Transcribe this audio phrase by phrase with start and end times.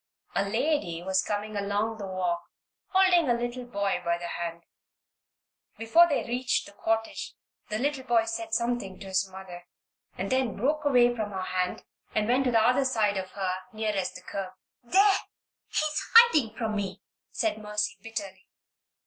[0.33, 2.41] A lady was coming along the walk
[2.87, 4.63] holding a little boy by the hand.
[5.77, 7.35] Before they reached the cottage
[7.69, 9.67] the little boy said something to his mother
[10.17, 11.83] and then broke away from her hand
[12.15, 14.53] and went to the other side of her, nearest the curb.
[14.83, 15.19] "There!
[15.67, 18.47] he's hiding from me," said Mercy, bitterly.